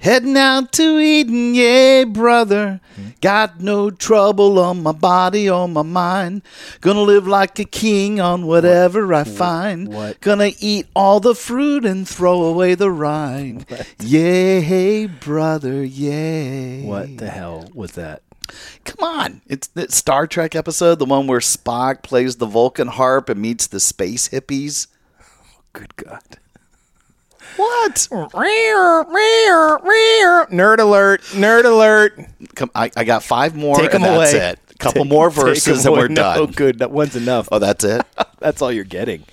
[0.00, 2.80] Heading out to Eden, yeah, brother.
[3.20, 6.42] Got no trouble on my body or my mind.
[6.80, 9.88] Gonna live like a king on whatever I find.
[9.88, 10.20] What?
[10.20, 13.66] Gonna eat all the fruit and throw away the rind.
[14.00, 16.84] Yay, brother, yay.
[16.84, 18.22] What the hell was that?
[18.84, 19.40] Come on.
[19.48, 23.66] It's the Star Trek episode, the one where Spock plays the Vulcan harp and meets
[23.66, 24.86] the space hippies.
[25.20, 26.38] Oh, good God.
[27.58, 28.08] What?
[30.50, 31.22] Nerd alert!
[31.32, 32.18] Nerd alert!
[32.54, 33.76] Come, I, I got five more.
[33.76, 34.50] Take 'em and that's away.
[34.50, 34.58] it.
[34.78, 36.38] Couple Take- more verses and we're No, done.
[36.38, 36.78] Oh, good.
[36.78, 37.48] That one's enough.
[37.50, 38.02] Oh, that's it.
[38.40, 39.24] That's all you're getting.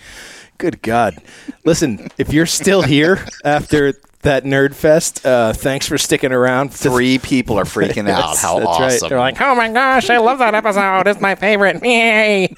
[0.58, 1.20] Good God.
[1.64, 3.94] Listen, if you're still here after
[4.26, 6.70] that nerd fest, uh, thanks for sticking around.
[6.74, 8.18] Three people are freaking out.
[8.18, 8.82] That's- How awesome!
[8.82, 9.10] Right.
[9.10, 11.08] They're like, oh my gosh, I love that episode.
[11.08, 11.80] It's my favorite.
[11.84, 12.54] Yay.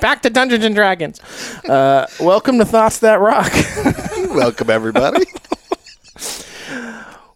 [0.00, 1.20] Back to Dungeons and Dragons.
[1.64, 3.52] Uh, welcome to Thoughts That Rock.
[4.34, 5.26] Welcome everybody.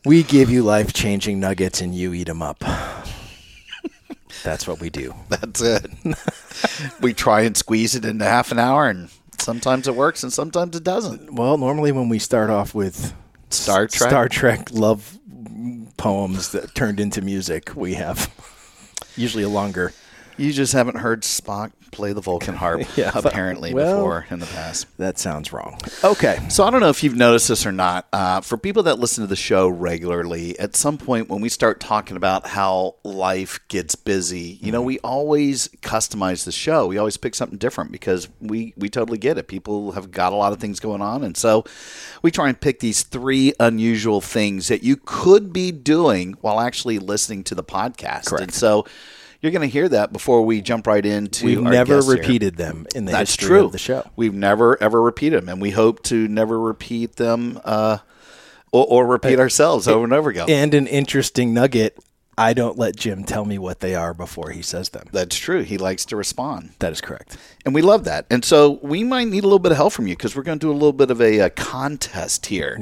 [0.06, 2.64] we give you life changing nuggets and you eat them up.
[4.42, 5.14] That's what we do.
[5.28, 5.86] that's it.
[7.02, 10.74] we try and squeeze it into half an hour, and sometimes it works, and sometimes
[10.76, 11.34] it doesn't.
[11.34, 13.12] Well, normally when we start off with
[13.50, 14.10] Star Trek.
[14.10, 15.18] Star Trek love
[15.96, 18.30] poems that turned into music, we have
[19.16, 19.92] usually a longer.
[20.36, 24.38] You just haven't heard Spock play the Vulcan harp, Yeah, but- apparently well- before in
[24.38, 24.86] the past.
[24.98, 25.78] That sounds wrong.
[26.04, 26.38] Okay.
[26.48, 28.06] So I don't know if you've noticed this or not.
[28.12, 31.80] Uh, for people that listen to the show regularly, at some point when we start
[31.80, 36.86] talking about how life gets busy, you know, we always customize the show.
[36.86, 39.48] We always pick something different because we we totally get it.
[39.48, 41.64] People have got a lot of things going on, and so
[42.22, 46.98] we try and pick these three unusual things that you could be doing while actually
[46.98, 48.26] listening to the podcast.
[48.26, 48.42] Correct.
[48.42, 48.86] And so.
[49.40, 51.46] You're going to hear that before we jump right into.
[51.46, 52.20] We've our never guests here.
[52.22, 53.64] repeated them in the That's history true.
[53.66, 54.08] of the show.
[54.16, 57.98] We've never ever repeated them, and we hope to never repeat them uh,
[58.72, 60.46] or, or repeat ourselves over and over again.
[60.48, 61.98] And an interesting nugget
[62.38, 65.06] I don't let Jim tell me what they are before he says them.
[65.10, 65.62] That's true.
[65.62, 67.38] He likes to respond, That is correct.
[67.64, 68.26] and we love that.
[68.30, 70.58] And so we might need a little bit of help from you because we're going
[70.58, 72.78] to do a little bit of a, uh contest here.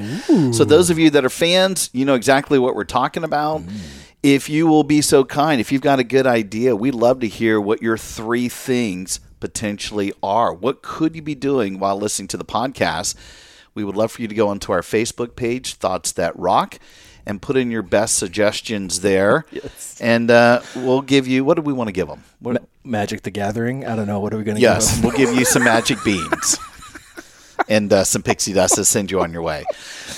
[0.52, 3.62] So those of you that are fans, you know exactly what we're talking about.
[4.24, 7.28] If you will be so kind, if you've got a good idea, we'd love to
[7.28, 10.50] hear what your three things potentially are.
[10.50, 13.16] What could you be doing while listening to the podcast?
[13.74, 16.78] We would love for you to go onto our Facebook page, Thoughts That Rock,
[17.26, 19.44] and put in your best suggestions there.
[19.52, 20.00] Yes.
[20.00, 22.24] And uh, we'll give you, what do we want to give them?
[22.40, 23.86] What, Magic the Gathering.
[23.86, 24.20] I don't know.
[24.20, 26.58] What are we going to yes, give we'll give you some magic beans
[27.68, 29.64] and uh, some pixie dust to send you on your way.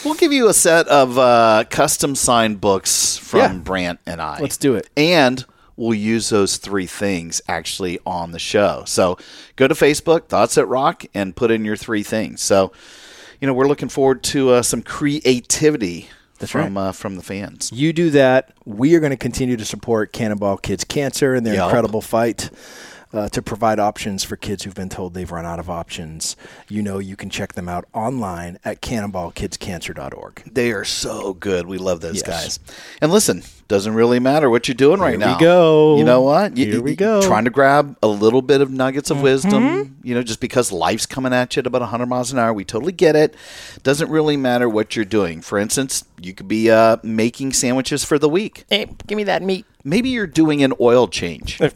[0.04, 3.52] We'll give you a set of uh, custom signed books from Yeah.
[3.58, 4.40] Brant and I.
[4.40, 4.88] Let's do it.
[4.96, 5.44] And
[5.76, 8.82] we'll use those three things actually on the show.
[8.86, 9.18] So
[9.56, 12.40] go to Facebook, Thoughts That Rock, and put in your three things.
[12.42, 12.72] So,
[13.40, 16.08] you know, we're looking forward to uh, some creativity
[16.46, 17.70] from uh, from the fans.
[17.72, 18.52] You do that.
[18.64, 21.64] We are going to continue to support Cannonball Kids Cancer and their Yep.
[21.64, 22.50] incredible fight
[23.12, 26.36] uh, to provide options for kids who've been told they've run out of options.
[26.68, 30.42] You know, you can check them out online at cannonballkidscancer.org.
[30.52, 31.66] They are so good.
[31.66, 32.58] We love those Yes.
[32.58, 32.60] guys.
[33.00, 35.28] And listen, doesn't really matter what you're doing right now.
[35.28, 35.96] Here we go.
[35.98, 36.56] You know what?
[36.56, 37.20] You- Here we go.
[37.20, 37.28] Mm-hmm.
[37.28, 39.96] Trying to grab a little bit of nuggets of wisdom.
[40.02, 42.64] You know, just because life's coming at you at about 100 miles an hour, we
[42.64, 43.34] totally get it.
[43.82, 45.40] Doesn't really matter what you're doing.
[45.42, 48.64] For instance, you could be uh, making sandwiches for the week.
[48.68, 49.64] Hey, give me that meat.
[49.84, 51.60] Maybe you're doing an oil change.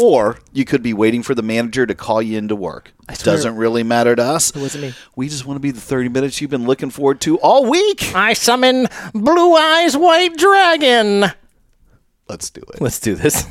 [0.00, 2.92] or you could be waiting for the manager to call you into work.
[3.08, 4.50] It Doesn't really matter to us.
[4.50, 4.94] It wasn't me.
[5.16, 8.14] We just want to be the 30 minutes you've been looking forward to all week.
[8.14, 11.32] I summon Blue Eyes White Dragon.
[12.28, 12.80] Let's do it.
[12.80, 13.46] Let's do this.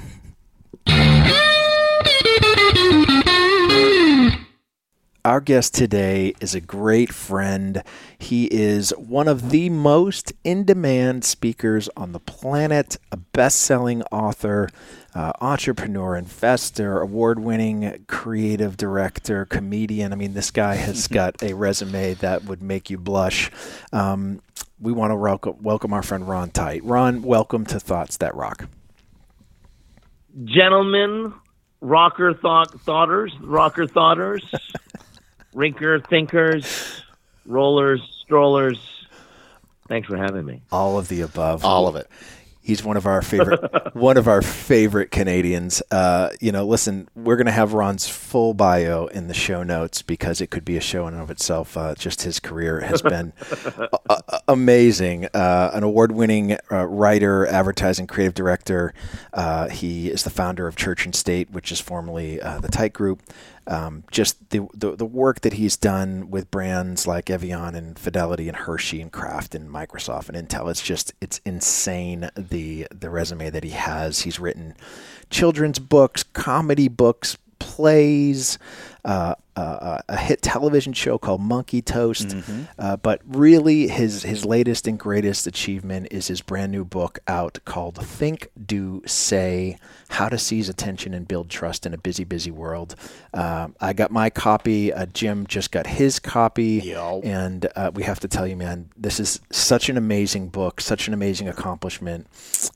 [5.26, 7.82] Our guest today is a great friend.
[8.18, 14.02] He is one of the most in demand speakers on the planet, a best selling
[14.12, 14.68] author,
[15.16, 20.12] uh, entrepreneur, investor, award winning creative director, comedian.
[20.14, 23.52] I mean, this guy has got a resume that would make you blush.
[23.92, 24.42] Um,
[24.80, 26.84] we want to welcome, welcome our friend Ron Tite.
[26.84, 28.68] Ron, welcome to Thoughts That Rock.
[30.46, 31.34] gentlemen,
[31.82, 34.44] rocker thought thoughters, rocker thoughters,
[35.56, 37.02] rinker thinkers,
[37.46, 38.80] rollers, strollers,
[39.88, 40.62] Thanks for having me.
[40.72, 41.66] All of the above.
[41.66, 42.08] All of it.
[42.64, 43.60] He's one of our favorite,
[43.94, 45.84] one of our favorite Canadians.
[45.92, 50.02] Uh, you know, listen, we're going to have Ron's full bio in the show notes
[50.02, 51.76] because it could be a show in and of itself.
[51.76, 53.34] Uh, just his career has been
[54.10, 55.26] a- amazing.
[55.34, 58.94] Uh, an award-winning uh, writer, advertising creative director.
[59.34, 62.94] Uh, he is the founder of Church and State, which is formerly uh, the Tite
[62.94, 63.22] Group.
[63.66, 68.50] Um, just the, the the work that he's done with brands like Evian and Fidelity
[68.50, 70.70] and Hershey and Kraft and Microsoft and Intel.
[70.70, 74.22] It's just it's insane the the resume that he has.
[74.22, 74.76] He's written
[75.30, 78.60] children's books, comedy books, plays,
[79.06, 82.36] uh, uh, a hit television show called Monkey Toast.
[82.80, 87.60] Uh, but really, his his latest and greatest achievement is his brand new book out
[87.66, 89.78] called Think, Do, Say:
[90.10, 92.96] How to Seize Attention and Build Trust in a Busy, Busy World.
[93.34, 94.92] Um, I got my copy.
[94.94, 96.80] Uh, Jim just got his copy,
[97.24, 101.08] and uh, we have to tell you, man, this is such an amazing book, such
[101.08, 102.28] an amazing accomplishment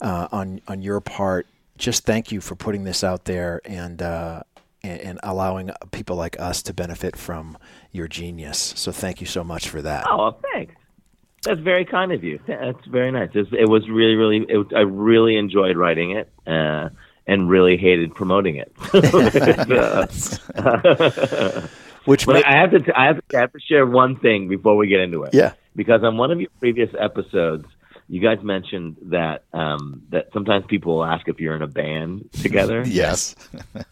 [0.01, 1.47] uh, on on your part.
[1.77, 4.41] Just thank you for putting this out there and uh,
[4.87, 7.57] and, allowing people like us to benefit from
[7.91, 8.73] your genius.
[8.75, 10.05] So thank you so much for that.
[10.09, 10.73] Oh, thanks.
[11.43, 12.39] That's very kind of you.
[12.47, 13.29] That's very nice.
[13.33, 14.45] It was, it was really, really.
[14.49, 16.89] It, I really enjoyed writing it, uh,
[17.27, 18.71] and really hated promoting it.
[22.07, 24.47] Which But I have to, t- I have to, I have to share one thing
[24.47, 25.33] before we get into it.
[25.33, 25.53] Yeah.
[25.75, 27.65] Because on one of your previous episodes,
[28.09, 32.29] you guys mentioned that um, that sometimes people will ask if you're in a band
[32.41, 32.83] together.
[32.87, 33.35] Yes.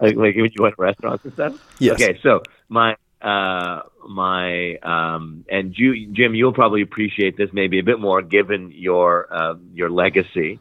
[0.00, 1.76] like, like when you to restaurants and stuff.
[1.78, 1.94] Yes.
[1.94, 7.82] Okay, so my uh, my um, and Ju- Jim, you'll probably appreciate this maybe a
[7.82, 10.58] bit more given your uh, your legacy.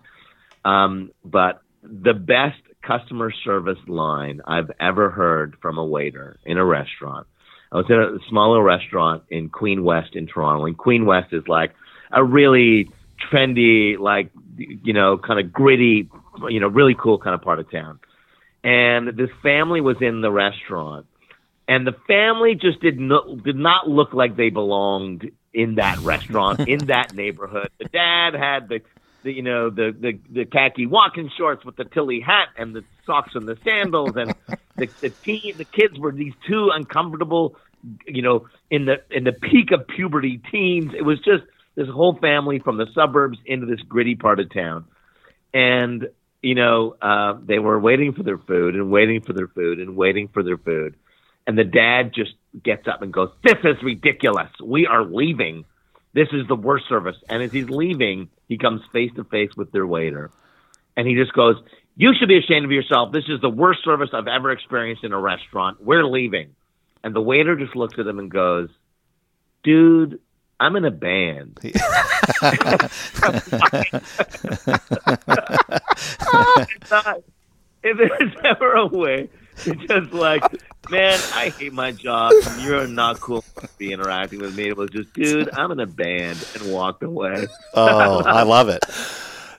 [0.63, 6.65] Um, but the best customer service line I've ever heard from a waiter in a
[6.65, 7.27] restaurant.
[7.71, 11.47] I was in a smaller restaurant in Queen West in Toronto, and Queen West is
[11.47, 11.73] like
[12.11, 12.89] a really
[13.31, 16.09] trendy, like you know, kind of gritty,
[16.49, 17.99] you know, really cool kind of part of town.
[18.63, 21.05] And this family was in the restaurant,
[21.67, 26.59] and the family just did not did not look like they belonged in that restaurant
[26.67, 27.69] in that neighborhood.
[27.79, 28.81] The dad had the,
[29.23, 32.83] the you know the, the the khaki walking shorts with the Tilley hat and the
[33.05, 34.33] socks and the sandals, and
[34.75, 37.55] the the teen the kids were these two uncomfortable,
[38.05, 40.91] you know, in the in the peak of puberty teens.
[40.97, 41.43] It was just
[41.79, 44.83] this whole family from the suburbs into this gritty part of town,
[45.53, 46.09] and
[46.41, 49.95] you know uh, they were waiting for their food and waiting for their food and
[49.95, 50.95] waiting for their food,
[51.47, 54.49] and the dad just gets up and goes, "This is ridiculous.
[54.61, 55.63] We are leaving.
[56.11, 59.71] This is the worst service." And as he's leaving, he comes face to face with
[59.71, 60.31] their waiter,
[60.97, 61.55] and he just goes,
[61.95, 63.13] "You should be ashamed of yourself.
[63.13, 65.81] This is the worst service I've ever experienced in a restaurant.
[65.81, 66.55] We're leaving."
[67.05, 68.67] And the waiter just looks at him and goes,
[69.63, 70.19] "Dude,
[70.59, 71.59] I'm in a band."
[76.85, 77.23] thought
[77.83, 80.43] if there's ever a way to just like,
[80.89, 82.33] man, I hate my job.
[82.59, 84.69] You're not cool to be interacting with me.
[84.69, 87.47] It was just, dude, I'm in a band, and walked away.
[87.73, 88.83] Oh, I love it.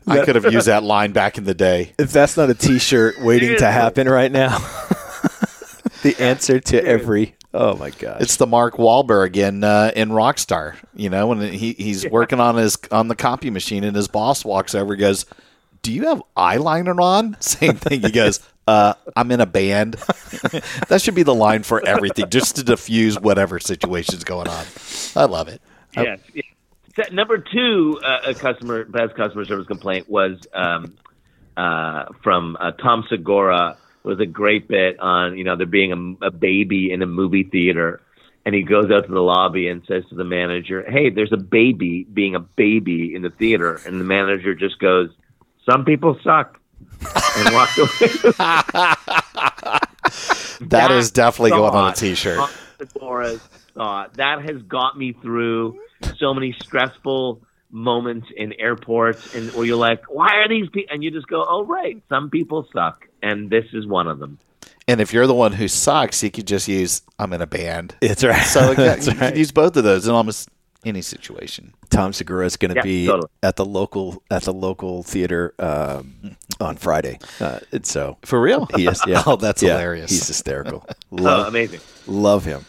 [0.06, 1.92] I could have used that line back in the day.
[1.98, 4.58] if that's not a T-shirt waiting to happen right now,
[6.02, 8.22] the answer to every oh my god!
[8.22, 10.76] It's the Mark Wahlberg in uh, in Rockstar.
[10.94, 14.44] You know, when he, he's working on his on the copy machine, and his boss
[14.44, 15.26] walks over, and goes,
[15.82, 18.02] "Do you have eyeliner on?" Same thing.
[18.02, 19.94] He goes, uh, "I'm in a band."
[20.88, 24.64] that should be the line for everything, just to diffuse whatever situation's going on.
[25.16, 25.60] I love it.
[25.96, 26.20] Yes.
[26.34, 26.44] yes.
[26.96, 30.96] So, Number two, uh, a customer best customer service complaint was um,
[31.56, 33.76] uh, from uh, Tom Segura.
[34.02, 37.44] Was a great bit on you know there being a, a baby in a movie
[37.44, 38.00] theater,
[38.46, 41.36] and he goes out to the lobby and says to the manager, "Hey, there's a
[41.36, 45.10] baby being a baby in the theater," and the manager just goes,
[45.68, 46.58] "Some people suck,"
[47.36, 48.34] and walked away.
[50.68, 52.38] That is definitely going on a thought, T-shirt.
[53.74, 55.78] Thought that has got me through
[56.18, 57.40] so many stressful
[57.70, 61.44] moments in airports, and where you're like, "Why are these people?" And you just go,
[61.48, 64.38] "Oh, right, some people suck, and this is one of them."
[64.88, 67.94] And if you're the one who sucks, you could just use "I'm in a band."
[68.00, 68.42] it's right.
[68.44, 69.28] So like, That's you right.
[69.30, 70.48] could use both of those in almost
[70.84, 71.74] any situation.
[71.90, 73.28] Tom Segura is going to Yeah, be totally.
[73.42, 77.18] at the local at the local theater um, on Friday.
[77.40, 78.66] Uh, it's so For real?
[78.76, 79.00] he is.
[79.06, 79.22] Yeah.
[79.26, 80.10] Oh, that's Yeah, hilarious.
[80.10, 80.86] He's hysterical.
[81.12, 81.80] Oh, amazing!
[82.06, 82.64] love him.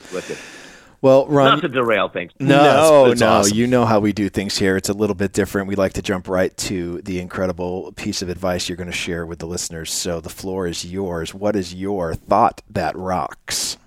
[1.01, 1.03] Wicked.
[1.03, 2.31] Well, Ron, Not to derail things.
[2.39, 3.27] No, no, it's- it's no.
[3.29, 3.57] awesome.
[3.57, 4.77] You know how we do things here.
[4.77, 5.67] It's a little bit different.
[5.67, 9.25] We like to jump right to the incredible piece of advice you're going to share
[9.25, 9.91] with the listeners.
[9.91, 11.33] So the floor is yours.
[11.33, 13.77] What is your thought that rocks?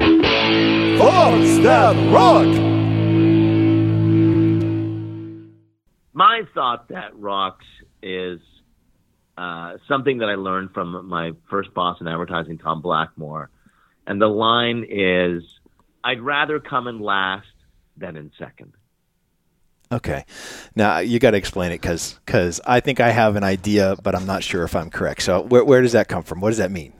[0.00, 2.46] Thoughts that rock.
[6.12, 7.64] my thought that rocks
[8.02, 8.40] is
[9.36, 13.50] uh, something that I learned from my first boss in advertising, Tom Blackmore.
[14.06, 15.42] And the line is,
[16.04, 17.46] I'd rather come in last
[17.96, 18.72] than in second.
[19.90, 20.24] Okay.
[20.74, 24.14] Now you got to explain it because because I think I have an idea, but
[24.14, 25.22] I'm not sure if I'm correct.
[25.22, 26.40] So where where does that come from?
[26.40, 26.92] What does that mean?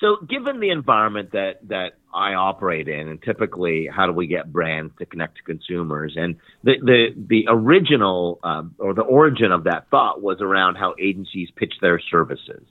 [0.00, 4.52] So, given the environment that that I operate in, and typically, how do we get
[4.52, 6.14] brands to connect to consumers?
[6.16, 10.94] And the the the original uh, or the origin of that thought was around how
[11.00, 12.64] agencies pitch their services.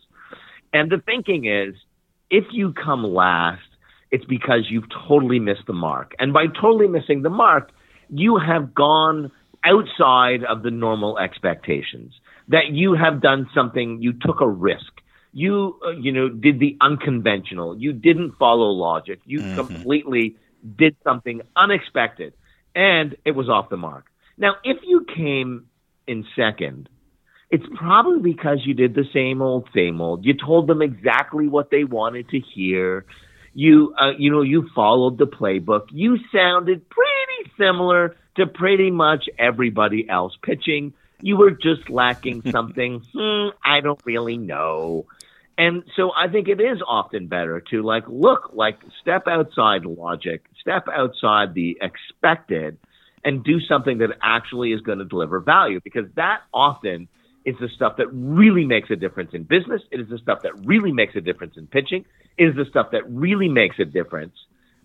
[0.73, 1.75] And the thinking is,
[2.29, 3.61] if you come last,
[4.13, 6.13] it's because you've totally missed the mark.
[6.19, 7.71] And by totally missing the mark,
[8.09, 9.31] you have gone
[9.65, 12.13] outside of the normal expectations.
[12.47, 14.93] That you have done something, you took a risk
[15.33, 19.55] you uh, you know did the unconventional you didn't follow logic you mm-hmm.
[19.55, 20.37] completely
[20.77, 22.33] did something unexpected
[22.75, 24.05] and it was off the mark
[24.37, 25.65] now if you came
[26.07, 26.87] in second
[27.49, 31.71] it's probably because you did the same old same old you told them exactly what
[31.71, 33.05] they wanted to hear
[33.53, 39.25] you uh, you know you followed the playbook you sounded pretty similar to pretty much
[39.37, 40.93] everybody else pitching
[41.23, 43.01] you were just lacking something.
[43.15, 45.05] hmm, I don't really know.
[45.57, 50.45] And so I think it is often better to like look like step outside logic,
[50.59, 52.77] step outside the expected
[53.23, 57.07] and do something that actually is going to deliver value because that often
[57.45, 59.81] is the stuff that really makes a difference in business.
[59.91, 62.05] It is the stuff that really makes a difference in pitching.
[62.37, 64.33] Is the stuff that really makes a difference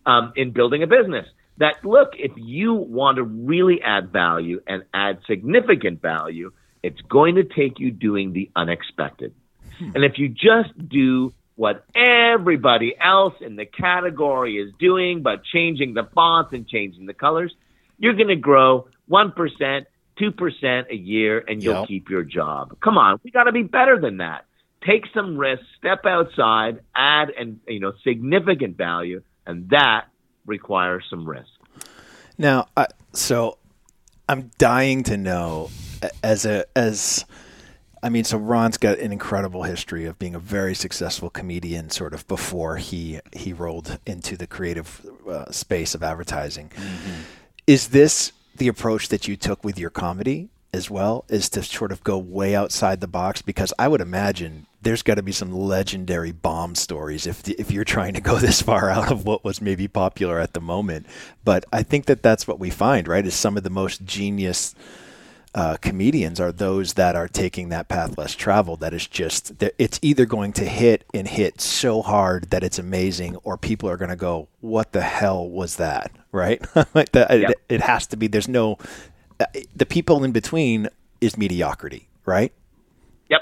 [0.06, 1.26] um, in building a business.
[1.58, 6.52] That look, if you want to really add value and add significant value,
[6.82, 9.34] it's going to take you doing the unexpected.
[9.78, 9.90] Hmm.
[9.94, 15.94] And if you just do what everybody else in the category is doing, but changing
[15.94, 17.52] the fonts and changing the colors,
[17.98, 19.86] you're going to grow 1%,
[20.20, 21.88] 2% a year, and you'll yep.
[21.88, 22.78] keep your job.
[22.80, 24.44] Come on, we got to be better than that.
[24.86, 30.06] Take some risks, step outside, add and you know significant value, and that
[30.46, 31.50] requires some risk.
[32.38, 33.58] Now, uh, so
[34.28, 35.70] I'm dying to know
[36.22, 37.24] as a as
[38.02, 42.14] I mean, so Ron's got an incredible history of being a very successful comedian, sort
[42.14, 46.70] of before he he rolled into the creative uh, space of advertising.
[46.74, 47.20] Mm-hmm.
[47.66, 51.24] Is this the approach that you took with your comedy as well?
[51.28, 53.42] Is to sort of go way outside the box?
[53.42, 57.84] Because I would imagine there's got to be some legendary bomb stories if if you're
[57.84, 61.06] trying to go this far out of what was maybe popular at the moment.
[61.44, 63.26] But I think that that's what we find, right?
[63.26, 64.74] Is some of the most genius
[65.54, 68.80] uh, comedians are those that are taking that path less traveled.
[68.80, 73.36] That is just it's either going to hit and hit so hard that it's amazing,
[73.36, 76.60] or people are going to go, "What the hell was that?" Right?
[76.94, 77.30] like yep.
[77.30, 78.26] it, it has to be.
[78.26, 78.76] There's no
[79.74, 80.88] the people in between
[81.20, 82.52] is mediocrity, right?
[83.30, 83.40] Yep.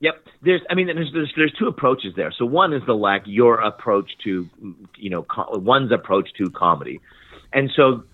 [0.00, 0.14] Yep.
[0.42, 2.32] There's, I mean, there's, there's, there's two approaches there.
[2.36, 4.48] So one is the lack, your approach to,
[4.96, 7.00] you know, one's approach to comedy,
[7.52, 8.04] and so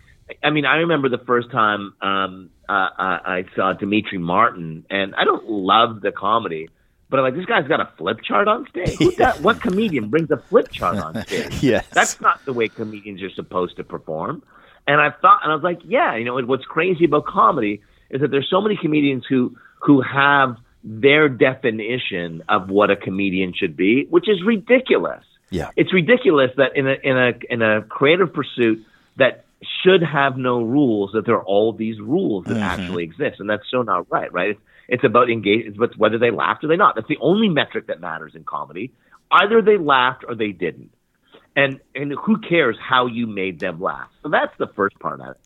[0.42, 5.24] I mean, I remember the first time um, uh, I saw Demetri Martin, and I
[5.24, 6.68] don't love the comedy,
[7.08, 8.96] but I'm like, this guy's got a flip chart on stage.
[8.98, 11.62] Who that, what comedian brings a flip chart on stage?
[11.62, 11.86] yes.
[11.92, 14.42] That's not the way comedians are supposed to perform.
[14.86, 18.20] And I thought, and I was like, yeah, you know, what's crazy about comedy is
[18.20, 23.76] that there's so many comedians who who have their definition of what a comedian should
[23.76, 25.24] be, which is ridiculous.
[25.50, 28.84] Yeah, it's ridiculous that in a in a in a creative pursuit
[29.16, 29.44] that
[29.82, 32.62] should have no rules, that there are all these rules that mm-hmm.
[32.62, 33.40] actually exist.
[33.40, 34.50] And that's so not right, right?
[34.50, 36.94] It's, it's about engage, it's about whether they laughed or they not.
[36.94, 38.92] That's the only metric that matters in comedy.
[39.30, 40.92] Either they laughed or they didn't.
[41.56, 44.08] And, and who cares how you made them laugh?
[44.22, 45.36] So that's the first part of it.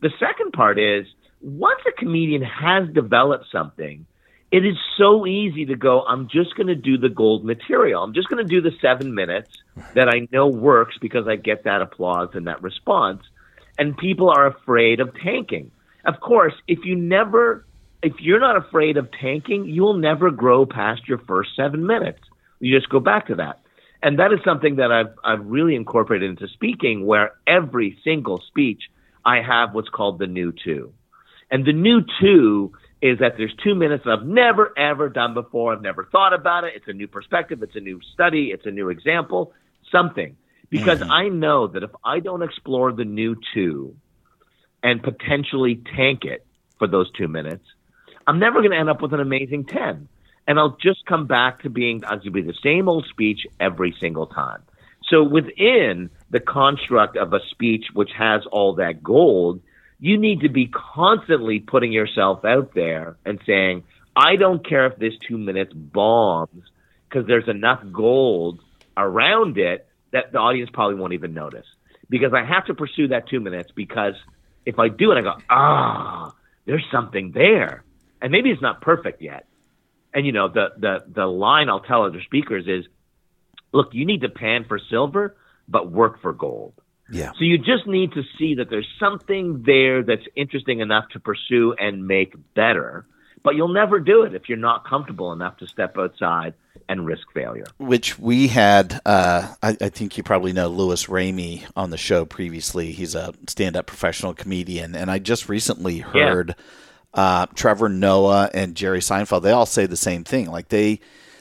[0.00, 1.06] The second part is
[1.40, 4.04] once a comedian has developed something,
[4.50, 8.02] it is so easy to go, I'm just going to do the gold material.
[8.02, 9.50] I'm just going to do the seven minutes
[9.94, 13.22] that I know works because I get that applause and that response
[13.78, 15.70] and people are afraid of tanking.
[16.04, 17.66] Of course, if you never,
[18.02, 22.20] if you're not afraid of tanking, you'll never grow past your first seven minutes.
[22.60, 23.60] You just go back to that.
[24.02, 28.82] And that is something that I've, I've really incorporated into speaking where every single speech
[29.24, 30.92] I have what's called the new two.
[31.50, 35.72] And the new two is that there's two minutes I've never ever done before.
[35.72, 36.72] I've never thought about it.
[36.76, 37.62] It's a new perspective.
[37.62, 38.50] It's a new study.
[38.52, 39.52] It's a new example,
[39.90, 40.36] something
[40.72, 41.10] because mm-hmm.
[41.10, 43.94] I know that if I don't explore the new two
[44.82, 46.44] and potentially tank it
[46.78, 47.64] for those two minutes,
[48.26, 50.08] I'm never going to end up with an amazing 10.
[50.46, 54.26] And I'll just come back to being, I'll be the same old speech every single
[54.26, 54.62] time.
[55.08, 59.60] So within the construct of a speech which has all that gold,
[60.00, 63.84] you need to be constantly putting yourself out there and saying,
[64.16, 66.64] I don't care if this two minutes bombs
[67.08, 68.60] because there's enough gold
[68.96, 71.66] around it that the audience probably won't even notice.
[72.08, 74.14] Because I have to pursue that two minutes because
[74.66, 76.34] if I do it, I go, ah,
[76.66, 77.84] there's something there.
[78.20, 79.46] And maybe it's not perfect yet.
[80.14, 82.86] And you know, the the the line I'll tell other speakers is,
[83.72, 85.36] look, you need to pan for silver,
[85.68, 86.74] but work for gold.
[87.10, 87.32] Yeah.
[87.32, 91.74] So you just need to see that there's something there that's interesting enough to pursue
[91.78, 93.06] and make better.
[93.42, 96.54] But you'll never do it if you're not comfortable enough to step outside
[96.88, 97.66] and risk failure.
[97.78, 102.24] Which we had, uh, I, I, think you probably know Louis Ramey on the show
[102.24, 102.92] previously.
[102.92, 104.94] He's a stand up professional comedian.
[104.94, 106.64] And I just recently heard yeah.
[107.14, 110.50] Uh, Trevor Noah and Jerry Seinfeld, they all say the same thing.
[110.50, 111.00] Like they,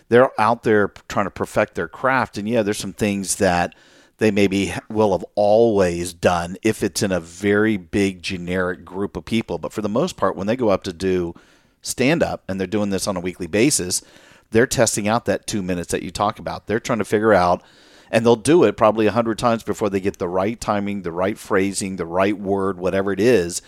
[0.09, 2.37] they're out there trying to perfect their craft.
[2.37, 3.75] And yeah, there's some things that
[4.17, 9.25] they maybe will have always done if it's in a very big generic group of
[9.25, 9.57] people.
[9.57, 11.33] But for the most part, when they go up to do
[11.81, 14.03] stand up and they're doing this on a weekly basis,
[14.51, 16.67] they're testing out that two minutes that you talk about.
[16.67, 17.63] They're trying to figure out,
[18.11, 21.11] and they'll do it probably a hundred times before they get the right timing, the
[21.11, 23.61] right phrasing, the right word, whatever it is.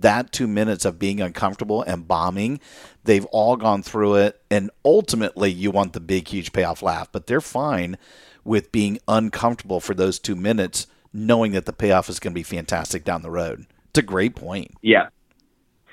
[0.00, 2.60] That two minutes of being uncomfortable and bombing,
[3.04, 4.40] they've all gone through it.
[4.50, 7.98] And ultimately, you want the big, huge payoff laugh, but they're fine
[8.44, 12.44] with being uncomfortable for those two minutes, knowing that the payoff is going to be
[12.44, 13.66] fantastic down the road.
[13.90, 14.72] It's a great point.
[14.82, 15.08] Yeah.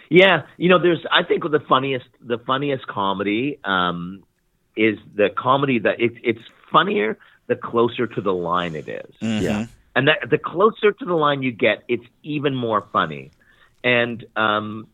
[0.10, 1.04] Yeah, you know, there's.
[1.12, 4.24] I think the funniest, the funniest comedy um,
[4.76, 9.16] is the comedy that it, it's funnier the closer to the line it is.
[9.22, 9.44] Mm-hmm.
[9.44, 13.32] Yeah, and that the closer to the line you get, it's even more funny.
[13.86, 14.88] And um,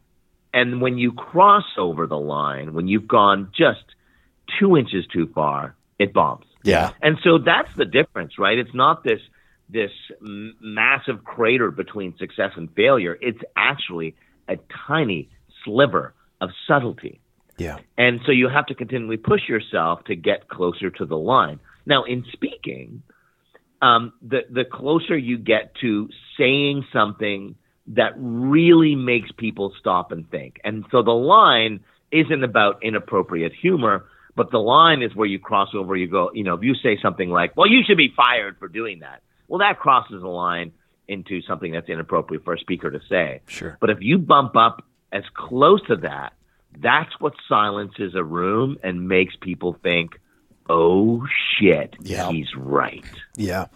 [0.53, 3.85] and when you cross over the line, when you've gone just
[4.59, 6.45] two inches too far, it bombs.
[6.63, 6.91] Yeah.
[7.01, 8.57] And so that's the difference, right?
[8.57, 9.21] It's not this
[9.69, 13.17] this m- massive crater between success and failure.
[13.21, 14.15] It's actually
[14.49, 14.57] a
[14.87, 15.29] tiny
[15.63, 17.21] sliver of subtlety.
[17.57, 17.77] Yeah.
[17.97, 21.59] And so you have to continually push yourself to get closer to the line.
[21.85, 23.03] Now, in speaking,
[23.81, 27.55] um, the the closer you get to saying something
[27.95, 34.05] that really makes people stop and think, and so the line isn't about inappropriate humor,
[34.35, 35.95] but the line is where you cross over.
[35.95, 38.67] You go, you know, if you say something like, "Well, you should be fired for
[38.67, 40.71] doing that," well, that crosses the line
[41.07, 43.41] into something that's inappropriate for a speaker to say.
[43.47, 43.77] Sure.
[43.81, 46.33] But if you bump up as close to that,
[46.77, 50.19] that's what silences a room and makes people think,
[50.69, 51.25] "Oh
[51.59, 52.31] shit, yeah.
[52.31, 53.67] he's right." Yeah.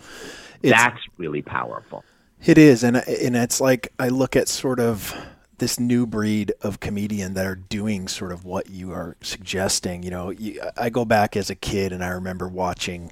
[0.62, 2.04] It's, that's really powerful.
[2.46, 5.16] It is, and and it's like I look at sort of
[5.58, 10.04] this new breed of comedian that are doing sort of what you are suggesting.
[10.04, 13.12] You know, you, I go back as a kid and I remember watching,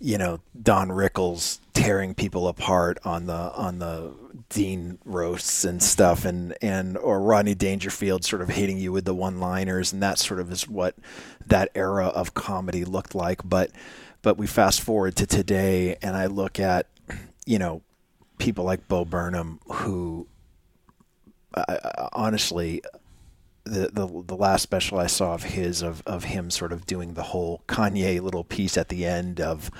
[0.00, 4.12] you know, Don Rickles tearing people apart on the on the
[4.50, 9.14] Dean roasts and stuff, and and or Rodney Dangerfield sort of hitting you with the
[9.14, 10.94] one-liners, and that sort of is what
[11.46, 13.40] that era of comedy looked like.
[13.48, 13.70] But
[14.20, 16.86] but we fast forward to today, and I look at,
[17.46, 17.80] you know,
[18.38, 20.26] people like Bo Burnham who
[21.54, 22.82] I, honestly,
[23.64, 27.14] the, the the last special I saw of his of of him sort of doing
[27.14, 29.70] the whole Kanye little piece at the end of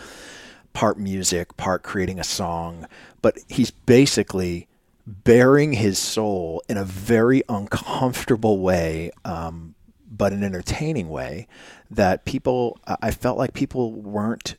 [0.72, 2.86] part music, part creating a song,
[3.22, 4.68] but he's basically
[5.06, 9.74] bearing his soul in a very uncomfortable way, um,
[10.10, 11.46] but an entertaining way
[11.90, 14.56] that people I felt like people weren't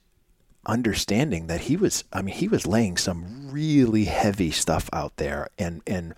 [0.65, 5.49] understanding that he was I mean he was laying some really heavy stuff out there
[5.57, 6.13] and and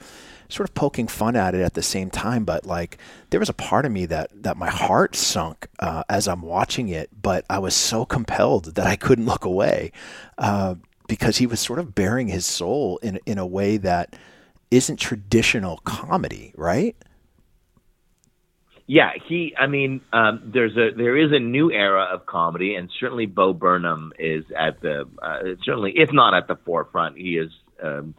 [0.52, 2.44] sort of poking fun at it at the same time.
[2.44, 2.98] But like,
[3.30, 6.90] there was a part of me that that my heart sunk uh, as I'm watching
[6.90, 9.92] it, but I was so compelled that I couldn't look away
[10.38, 10.76] uh,
[11.08, 14.16] because he was sort of bearing his soul in in a way that
[14.70, 16.96] isn't traditional comedy, right?
[18.92, 19.56] Yeah, he.
[19.58, 23.54] I mean, um, there's a there is a new era of comedy, and certainly Bo
[23.54, 27.52] Burnham is at the uh, certainly, if not at the forefront, he is
[27.82, 28.14] um,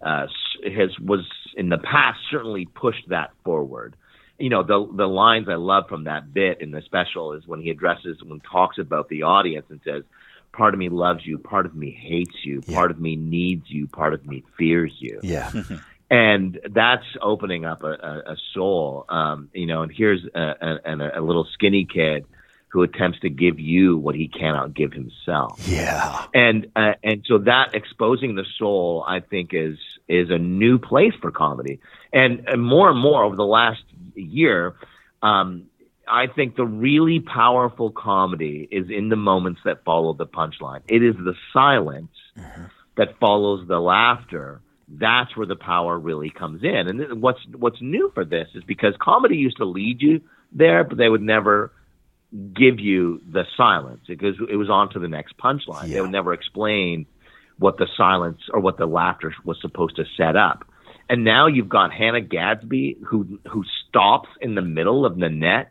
[0.00, 0.26] uh,
[0.64, 1.26] has was
[1.58, 3.96] in the past certainly pushed that forward.
[4.38, 7.60] You know, the the lines I love from that bit in the special is when
[7.60, 10.04] he addresses when talks about the audience and says,
[10.54, 12.78] "Part of me loves you, part of me hates you, Yeah.
[12.78, 15.52] part of me needs you, part of me fears you." Yeah.
[16.10, 19.04] and that's opening up a, a, a soul.
[19.08, 22.26] Um, you know, and here's a, a, a little skinny kid
[22.68, 26.26] who attempts to give you what he cannot give himself yeah.
[26.34, 31.14] and uh, and so that exposing the soul, I think, is is a new place
[31.20, 31.80] for comedy,
[32.12, 33.82] and, and more and more over the last
[34.16, 34.74] year,
[35.22, 35.66] um,
[36.08, 40.82] I think the really powerful comedy is in the moments that follow the punchline.
[40.88, 42.10] It is the silence
[42.96, 46.88] that follows the laughter that's where the power really comes in.
[46.88, 50.20] And what's what's new for this is because comedy used to lead you
[50.52, 51.72] there, but they would never
[52.54, 55.92] give you the silence because it was on to the next punchline.
[55.92, 57.06] They would never explain
[57.58, 60.64] what the silence or what the laughter was supposed to set up.
[61.08, 65.70] And now you've got Hannah Gadsby who who stops in the middle of Nanette,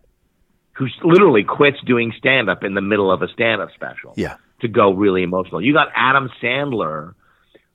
[0.73, 4.37] who literally quits doing stand up in the middle of a stand up special Yeah.
[4.61, 5.61] to go really emotional.
[5.61, 7.13] You got Adam Sandler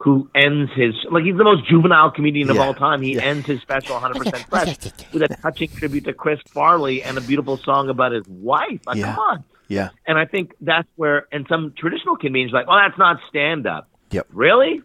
[0.00, 3.02] who ends his like he's the most juvenile comedian of all time.
[3.02, 4.76] He ends his special 100% fresh
[5.12, 8.80] with a touching tribute to Chris Farley and a beautiful song about his wife.
[8.86, 9.14] Like, Yeah.
[9.14, 9.44] come on.
[9.66, 9.90] Yeah.
[10.06, 13.66] And I think that's where, and some traditional comedians are like, well, that's not stand
[13.66, 13.88] up.
[14.12, 14.26] Yep.
[14.32, 14.82] Really?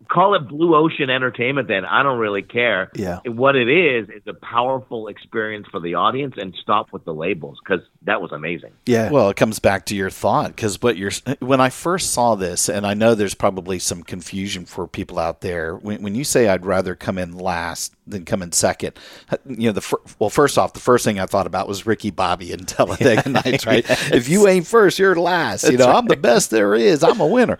[0.00, 0.08] Yep.
[0.08, 1.84] Call it Blue Ocean Entertainment then.
[1.84, 2.90] I don't really care.
[2.94, 3.20] Yeah.
[3.26, 7.58] What it is, is a powerful experience for the audience and stop with the labels
[7.62, 8.72] because that was amazing.
[8.86, 9.10] Yeah.
[9.10, 12.68] Well, it comes back to your thought because what you're when I first saw this,
[12.68, 15.76] and I know there's probably some confusion for people out there.
[15.76, 18.98] When, when you say I'd rather come in last than come in second,
[19.46, 22.10] you know the fir- well, first off, the first thing I thought about was Ricky
[22.10, 23.66] Bobby and Talladega Nights.
[23.66, 23.84] Right?
[24.18, 25.70] If you ain't first, you're last.
[25.70, 27.02] You know, I'm the best there is.
[27.02, 27.58] I'm a winner.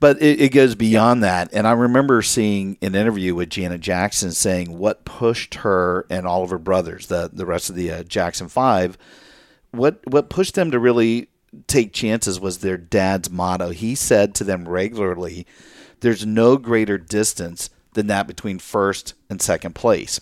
[0.00, 4.32] But it, it goes beyond that, and I remember seeing an interview with Janet Jackson
[4.32, 8.02] saying what pushed her and all of her brothers, the the rest of the uh,
[8.02, 8.96] Jackson Five
[9.72, 11.28] what what pushed them to really
[11.66, 13.70] take chances was their dad's motto.
[13.70, 15.46] He said to them regularly,
[16.00, 20.20] "There's no greater distance than that between first and second place."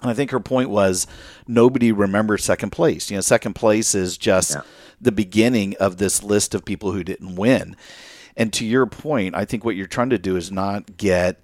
[0.00, 1.06] And I think her point was
[1.46, 3.10] nobody remembers second place.
[3.10, 4.56] You know, second place is just
[5.00, 7.76] the beginning of this list of people who didn't win.
[8.36, 11.40] And to your point, I think what you're trying to do is not get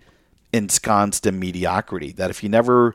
[0.53, 2.13] ensconced in mediocrity.
[2.13, 2.95] That if you never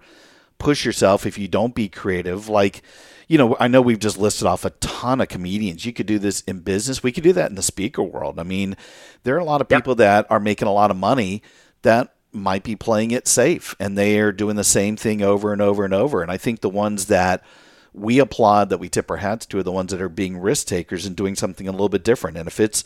[0.58, 2.82] push yourself, if you don't be creative, like,
[3.27, 5.86] you know, I know we've just listed off a ton of comedians.
[5.86, 7.03] You could do this in business.
[7.03, 8.39] We could do that in the speaker world.
[8.39, 8.75] I mean,
[9.23, 11.41] there are a lot of people that are making a lot of money
[11.84, 15.62] that might be playing it safe and they are doing the same thing over and
[15.62, 16.21] over and over.
[16.21, 17.43] And I think the ones that
[17.93, 20.67] we applaud, that we tip our hats to, are the ones that are being risk
[20.67, 22.38] takers and doing something a little bit different.
[22.38, 22.84] And if it's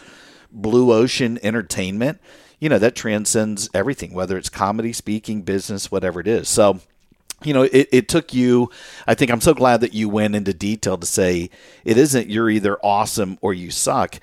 [0.52, 2.20] blue ocean entertainment,
[2.60, 6.50] you know, that transcends everything, whether it's comedy, speaking, business, whatever it is.
[6.50, 6.80] So,
[7.44, 8.72] you know, it, it took you,
[9.06, 11.50] I think I'm so glad that you went into detail to say
[11.86, 14.20] it isn't you're either awesome or you suck.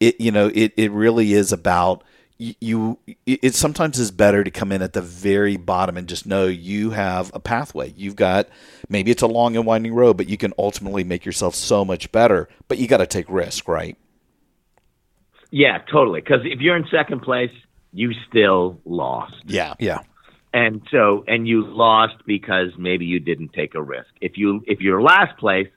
[0.00, 2.02] It, you know, it, it really is about
[2.38, 6.46] you, it sometimes is better to come in at the very bottom and just know
[6.46, 7.94] you have a pathway.
[7.96, 8.48] You've got
[8.90, 12.12] maybe it's a long and winding road, but you can ultimately make yourself so much
[12.12, 12.48] better.
[12.68, 13.96] But you got to take risk, right?
[15.50, 16.20] Yeah, totally.
[16.20, 17.52] Because if you're in second place,
[17.92, 19.34] you still lost.
[19.46, 19.74] Yeah.
[19.78, 20.00] yeah.
[20.52, 24.08] and so and you lost because maybe you didn't take a risk.
[24.20, 25.68] If you if you're last place,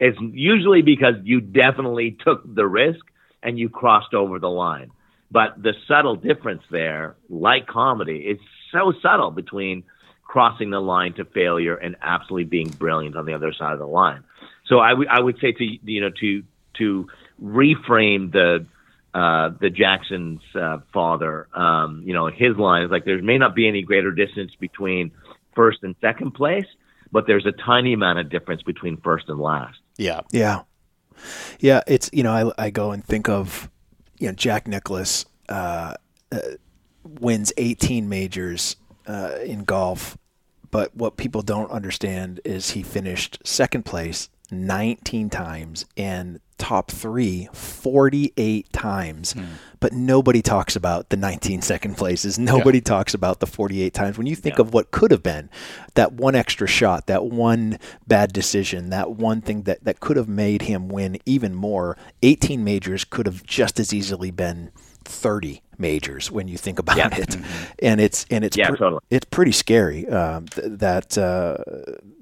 [0.00, 3.04] it's usually because you definitely took the risk
[3.42, 4.90] and you crossed over the line.
[5.30, 8.38] But the subtle difference there, like comedy, is
[8.72, 9.84] so subtle between
[10.22, 13.86] crossing the line to failure and absolutely being brilliant on the other side of the
[13.86, 14.24] line.
[14.66, 16.42] So I would I would say to you know to
[16.78, 17.06] to
[17.42, 18.66] reframe the
[19.14, 23.54] uh, the Jackson's uh, father, um, you know, his line is like there may not
[23.54, 25.12] be any greater distance between
[25.54, 26.66] first and second place,
[27.12, 29.78] but there's a tiny amount of difference between first and last.
[29.96, 30.22] Yeah.
[30.32, 30.62] Yeah.
[31.60, 31.82] Yeah.
[31.86, 33.70] It's, you know, I, I go and think of,
[34.18, 35.94] you know, Jack Nicklaus uh,
[36.32, 36.38] uh,
[37.04, 38.74] wins 18 majors
[39.06, 40.18] uh, in golf.
[40.72, 47.48] But what people don't understand is he finished second place 19 times and top three
[47.52, 49.34] 48 times.
[49.80, 52.38] But nobody talks about the 19 second places.
[52.38, 54.16] Nobody talks about the 48 times.
[54.16, 55.50] When you think of what could have been
[55.94, 60.28] that one extra shot, that one bad decision, that one thing that, that could have
[60.28, 64.70] made him win even more, 18 majors could have just as easily been
[65.04, 67.08] 30 majors when you think about Yeah.
[67.12, 67.36] it.
[67.80, 69.00] And it's, and it's, Yeah, pre- totally.
[69.10, 71.58] it's pretty scary um, th- that uh,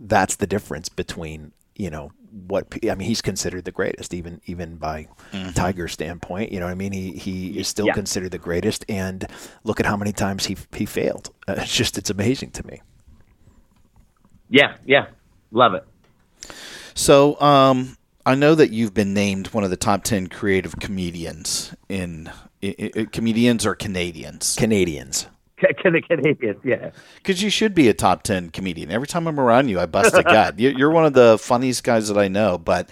[0.01, 2.11] that's the difference between you know
[2.47, 5.07] what I mean he's considered the greatest even even by
[5.55, 6.93] Tiger's standpoint you know what I mean?
[6.93, 7.93] He he is still Yeah.
[7.93, 9.27] considered the greatest and
[9.65, 11.31] look at how many times he he failed.
[11.47, 12.81] Uh, it's just it's amazing to me.
[14.49, 15.07] Yeah, yeah,
[15.51, 15.85] love it.
[16.95, 21.75] So, um, I know that you've been named one of the top 10 creative comedians
[21.89, 22.31] in,
[22.63, 24.55] i i comedians or Canadians.
[24.57, 25.27] Canadians
[25.83, 26.91] Can the Canadians, yeah.
[27.17, 28.91] Because you should be a top 10 comedian.
[28.91, 30.59] Every time I'm around you, I bust a gut.
[30.59, 32.59] You're you're one of the funniest guys that I know.
[32.59, 32.89] But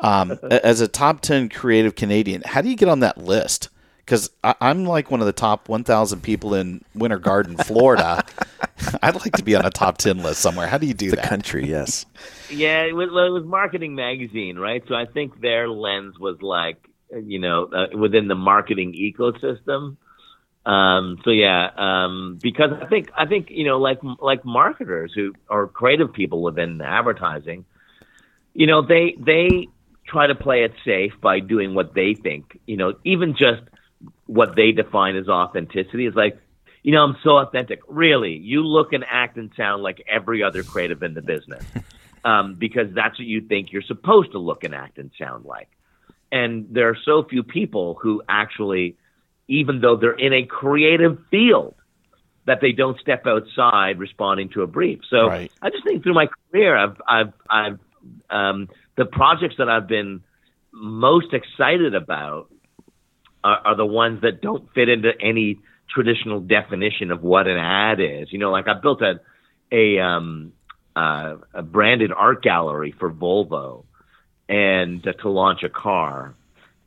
[0.00, 3.68] um, as a top 10 creative Canadian, how do you get on that list?
[3.98, 8.22] Because I'm like one of the top 1,000 people in Winter Garden, Florida.
[9.02, 10.66] I'd like to be on a top 10 list somewhere.
[10.66, 11.24] How do you do the that?
[11.24, 12.04] country yes
[12.50, 14.82] Yeah, it was, it was Marketing Magazine, right?
[14.88, 16.76] So I think their lens was like,
[17.10, 19.96] you know, uh, within the marketing ecosystem,
[20.66, 25.34] Um, so yeah, um, because I think I think you know, like like marketers who
[25.50, 27.66] are creative people within advertising,
[28.54, 29.68] you know, they they
[30.06, 32.58] try to play it safe by doing what they think.
[32.66, 33.62] You know, even just
[34.26, 36.38] what they define as authenticity is like,
[36.82, 37.80] you know, I'm so authentic.
[37.86, 41.64] Really, you look and act and sound like every other creative in the business,
[42.24, 45.68] um, because that's what you think you're supposed to look and act and sound like.
[46.32, 48.96] And there are so few people who actually
[49.48, 51.74] even though they're in a creative field,
[52.46, 55.00] that they don't step outside responding to a brief.
[55.08, 55.50] So Right.
[55.62, 57.78] I just think through my career, I've, I've, I've,
[58.28, 60.22] um, the projects that I've been
[60.72, 62.50] most excited about
[63.42, 68.00] are, are the ones that don't fit into any traditional definition of what an ad
[68.00, 68.32] is.
[68.32, 69.20] You know, like I built a,
[69.72, 70.52] a, um,
[70.94, 73.84] uh, a branded art gallery for Volvo
[74.48, 76.34] and uh, to launch a car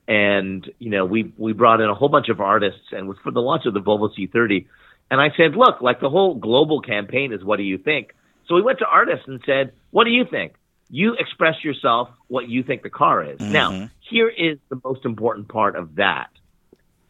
[0.07, 3.31] and you know we we brought in a whole bunch of artists and was for
[3.31, 4.65] the launch of the Volvo C30
[5.11, 8.13] and I said look like the whole global campaign is what do you think?
[8.47, 10.53] So we went to artists and said what do you think?
[10.89, 13.39] You express yourself what you think the car is.
[13.39, 13.51] Mm-hmm.
[13.51, 16.29] Now here is the most important part of that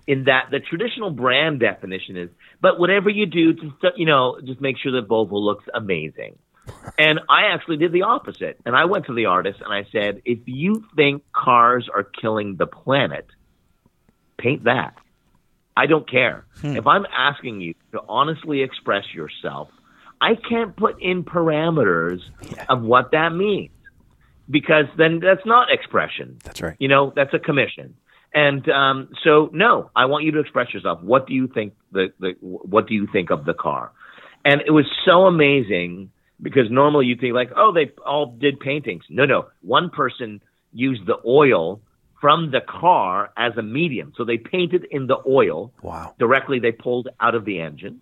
[0.08, 2.30] in that the traditional brand definition is
[2.62, 6.38] but whatever you do just you know just make sure that Volvo looks amazing
[6.98, 8.60] and I actually did the opposite.
[8.66, 12.56] And I went to the artist and I said, if you think cars are killing
[12.56, 13.28] the planet,
[14.38, 14.96] paint that.
[15.76, 16.46] I don't care.
[16.64, 19.70] If I'm asking you to honestly express yourself,
[20.20, 22.22] I can't put in parameters
[22.68, 23.70] of what that means
[24.50, 26.40] because then that's not expression.
[26.44, 26.76] That's right.
[26.80, 27.96] You know, that's a commission.
[28.34, 31.02] And um, so, no, I want you to express yourself.
[31.02, 31.74] What do you think?
[31.92, 33.92] The, the what do you think of the car?
[34.44, 39.04] And it was so amazing because normally you think like, oh, they all did paintings.
[39.10, 40.42] No, no, one person
[40.74, 41.82] used the oil
[42.22, 46.16] from the car as a medium, so they painted in the oil Wow.
[46.18, 46.60] directly.
[46.60, 48.02] They pulled out of the engine.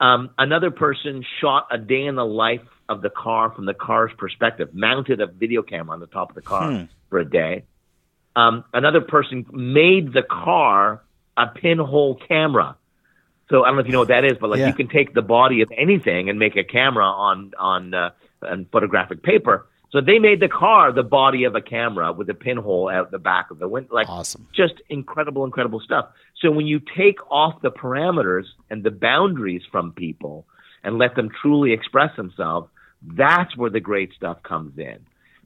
[0.00, 4.12] Um, another person shot a day in the life of the car from the car's
[4.18, 7.64] perspective, mounted a video camera on the top of the car for a day.
[8.34, 11.02] Um, another person made the car
[11.36, 12.76] a pinhole camera.
[13.48, 14.68] So I don't know if you know what that is, but like Yeah.
[14.68, 18.10] you can take the body of anything and make a camera on on uh,
[18.42, 19.66] on photographic paper.
[19.90, 23.18] So they made the car the body of a camera with a pinhole out the
[23.20, 23.94] back of the window.
[23.94, 24.48] Like Awesome.
[24.54, 26.06] just incredible, incredible stuff.
[26.40, 30.44] So when you take off the parameters and the boundaries from people
[30.82, 32.68] and let them truly express themselves,
[33.02, 34.98] that's where the great stuff comes in.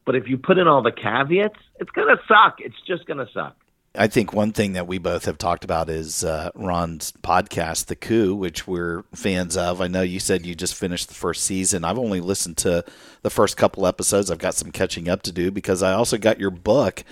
[0.06, 2.56] But if you put in all the caveats, it's gonna suck.
[2.60, 3.56] It's just gonna suck.
[3.96, 7.96] I think one thing that we both have talked about is uh, Ron's podcast, The
[7.96, 9.80] Coup, which we're fans of.
[9.80, 11.84] I know you said you just finished the first season.
[11.84, 12.84] I've only listened to
[13.22, 14.30] the first couple episodes.
[14.30, 17.02] I've got some catching up to do because I also got your book,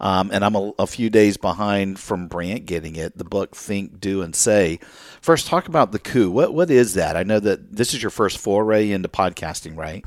[0.00, 3.18] um, and I'm a, a few days behind from Brant getting it.
[3.18, 4.80] The book Think, Do, and Say.
[5.20, 6.30] First, talk about The Coup.
[6.30, 7.14] What what is that?
[7.14, 10.02] I know that this is your first foray into podcasting, right?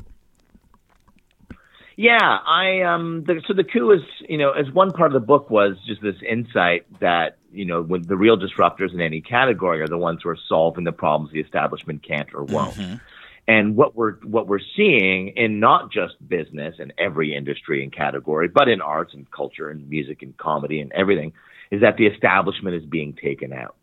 [1.98, 3.24] Yeah, I um.
[3.26, 6.02] The, so the coup is, you know, as one part of the book was just
[6.02, 10.20] this insight that you know, when the real disruptors in any category are the ones
[10.24, 12.78] who are solving the problems the establishment can't or won't.
[13.48, 18.48] And what we're what we're seeing in not just business and every industry and category,
[18.48, 21.32] but in arts and culture and music and comedy and everything,
[21.72, 23.76] is that the establishment is being taken out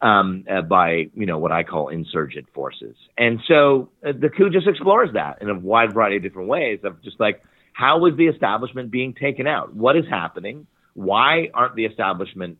[0.00, 2.96] um, uh, by you know what I call insurgent forces.
[3.16, 6.80] And so uh, the coup just explores that in a wide variety of different ways
[6.84, 9.74] of just like how is the establishment being taken out?
[9.74, 10.66] What is happening?
[10.94, 12.58] Why aren't the establishment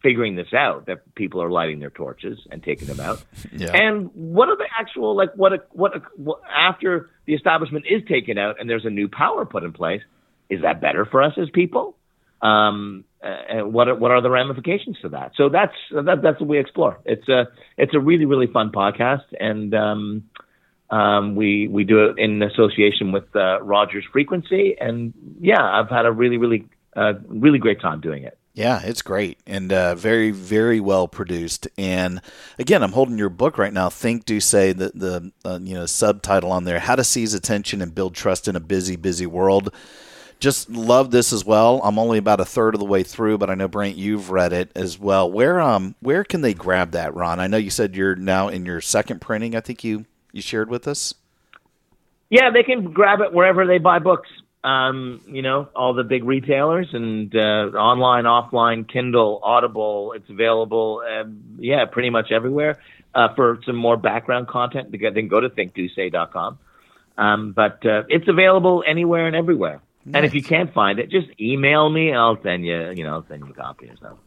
[0.00, 3.22] figuring this out that people are lighting their torches and taking them out?
[3.56, 3.70] Yeah.
[3.72, 8.02] And what are the actual like what a, what, a, what after the establishment is
[8.08, 10.02] taken out and there's a new power put in place?
[10.50, 11.96] Is that better for us as people?
[12.44, 15.32] Um, uh, what are, what are the ramifications to that?
[15.36, 16.98] So that's that, that's what we explore.
[17.04, 20.24] It's a it's a really really fun podcast, and um,
[20.90, 26.04] um, we we do it in association with uh, Rogers Frequency, and yeah, I've had
[26.04, 28.38] a really really uh, really great time doing it.
[28.52, 31.66] Yeah, it's great and uh, very, very well produced.
[31.76, 32.20] And
[32.56, 33.90] again, I'm holding your book right now.
[33.90, 37.82] Think, do, say the the uh, you know subtitle on there: How to Seize Attention
[37.82, 39.74] and Build Trust in a Busy, Busy World.
[40.44, 41.80] Just love this as well.
[41.82, 44.52] I'm only about a third of the way through, but I know Brant, you've read
[44.52, 45.32] it as well.
[45.32, 47.40] Where um where can they grab that, Ron?
[47.40, 49.56] I know you said you're now in your second printing.
[49.56, 51.14] I think you you shared with us.
[52.28, 54.28] Yeah, they can grab it wherever they buy books.
[54.62, 60.12] Um, you know, all the big retailers and uh, online, offline, Kindle, Audible.
[60.12, 61.02] It's available.
[61.10, 61.24] Uh,
[61.56, 62.78] yeah, pretty much everywhere.
[63.14, 66.58] Uh, for some more background content, then go to thinkdosay.com.
[67.16, 69.80] Um, but uh, it's available anywhere and everywhere.
[70.12, 72.08] And if you can't find it, just email me.
[72.08, 72.90] and I'll send you.
[72.90, 74.18] You know, I'll send you a copy or something.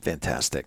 [0.00, 0.66] Fantastic.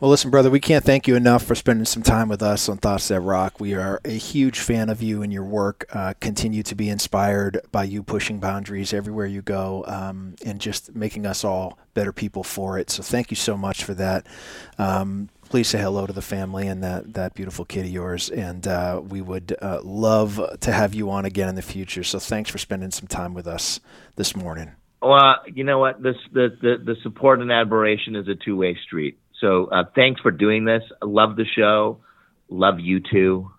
[0.00, 2.78] Well, listen, brother, we can't thank you enough for spending some time with us on
[2.78, 3.58] Thoughts That Rock.
[3.60, 5.86] We are a huge fan of you and your work.
[5.92, 10.94] Uh, continue to be inspired by you pushing boundaries everywhere you go um, and just
[10.94, 12.90] making us all better people for it.
[12.90, 14.26] So thank you so much for that.
[14.78, 18.30] Um, please say hello to the family and that, that beautiful kid of yours.
[18.30, 22.04] And uh, we would uh, love to have you on again in the future.
[22.04, 23.80] So thanks for spending some time with us
[24.16, 24.72] this morning.
[25.00, 26.02] Well, you know what?
[26.02, 29.18] This the the, the support and admiration is a two way street.
[29.40, 30.82] So uh, thanks for doing this.
[31.00, 32.00] I love the show.
[32.48, 33.50] Love you too.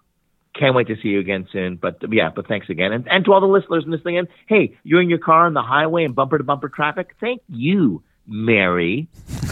[0.59, 1.77] Can't wait to see you again soon.
[1.77, 2.91] But yeah, but thanks again.
[2.91, 4.17] And, and to all the listeners in this thing.
[4.17, 7.15] And hey, you're in your car on the highway and bumper to bumper traffic.
[7.21, 9.07] Thank you, Mary,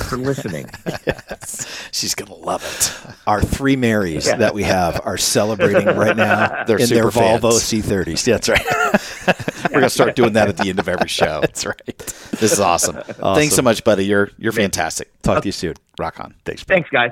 [0.08, 0.70] for listening.
[1.06, 1.90] yes.
[1.92, 3.16] She's gonna love it.
[3.28, 7.44] Our three Marys that we have are celebrating right now They're in their super fans.
[7.44, 8.24] Volvo C30s.
[8.24, 9.64] That's right.
[9.72, 11.42] We're gonna start doing that at the end of every show.
[11.42, 11.98] That's right.
[12.32, 12.96] This is awesome.
[13.36, 14.06] Thanks so much, buddy.
[14.06, 15.10] You're you're fantastic.
[15.22, 15.76] Talk uh, to you soon.
[16.00, 16.36] Rock on.
[16.46, 16.64] Thanks.
[16.64, 16.76] bro.
[16.76, 17.12] thanks, guys.